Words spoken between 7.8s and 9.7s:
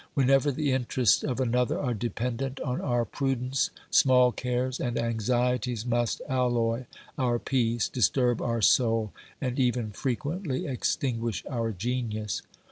disturb our soul and